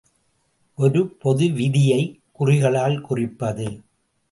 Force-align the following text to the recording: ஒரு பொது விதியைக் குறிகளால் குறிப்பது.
ஒரு 0.75 1.07
பொது 1.07 1.47
விதியைக் 1.51 2.19
குறிகளால் 2.31 3.01
குறிப்பது. 3.01 3.81